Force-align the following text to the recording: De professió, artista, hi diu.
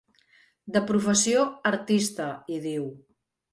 De 0.77 0.81
professió, 0.91 1.45
artista, 1.73 2.33
hi 2.55 2.61
diu. 2.67 2.91